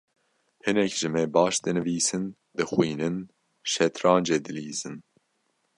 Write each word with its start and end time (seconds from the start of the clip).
Hinek 0.63 0.93
ji 0.99 1.07
me 1.13 1.23
baş 1.33 1.55
dinivîsin, 1.63 2.23
dixwînin, 2.57 3.17
şetrancê 3.71 4.37
dilîzin. 4.45 4.95